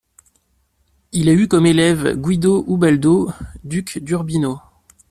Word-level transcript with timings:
Il 1.11 1.29
a 1.29 1.33
eu 1.33 1.47
comme 1.47 1.67
élève 1.67 2.15
Guido 2.17 2.65
Ubaldo, 2.67 3.29
duc 3.63 3.99
d'Urbino. 3.99 4.59